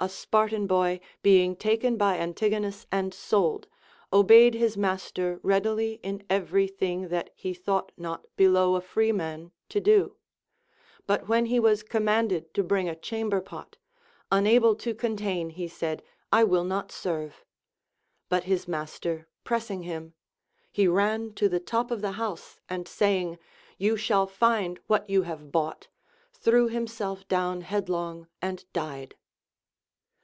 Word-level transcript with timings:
A 0.00 0.08
Spartan 0.08 0.68
boy, 0.68 1.00
being 1.22 1.56
taken 1.56 1.96
by 1.96 2.18
x\ntigonus 2.18 2.86
and 2.92 3.12
sold, 3.12 3.66
obeyed 4.12 4.54
his 4.54 4.76
master 4.76 5.40
readily 5.42 5.94
in 6.04 6.22
every 6.30 6.68
thing 6.68 7.08
that 7.08 7.30
he 7.34 7.52
thought 7.52 7.90
not 7.96 8.24
below 8.36 8.76
a 8.76 8.80
freeman 8.80 9.50
to 9.70 9.80
do; 9.80 10.14
but 11.08 11.26
when 11.26 11.46
he 11.46 11.58
was 11.58 11.82
commanded 11.82 12.54
to 12.54 12.62
bring 12.62 12.88
a 12.88 12.94
chamber 12.94 13.40
pot, 13.40 13.76
unable 14.30 14.76
to 14.76 14.94
contain 14.94 15.50
he 15.50 15.66
said, 15.66 16.04
I 16.30 16.44
will 16.44 16.62
not 16.62 16.92
serve; 16.92 17.44
436 18.28 18.28
LACONIC 18.28 18.28
APOPHTHEGMS. 18.28 18.28
but 18.28 18.44
his 18.44 18.68
master 18.68 19.28
pressing 19.42 19.82
him, 19.82 20.14
he 20.70 20.86
ran 20.86 21.32
to 21.34 21.48
the 21.48 21.58
top 21.58 21.90
of 21.90 22.02
the 22.02 22.12
house, 22.12 22.60
and 22.68 22.86
saying, 22.86 23.36
You 23.78 23.96
shall 23.96 24.28
find 24.28 24.78
what 24.86 25.10
you 25.10 25.22
have 25.22 25.50
bought, 25.50 25.88
threw 26.32 26.68
himself 26.68 27.26
down 27.26 27.62
headlong 27.62 28.28
and 28.40 28.64
died. 28.72 29.16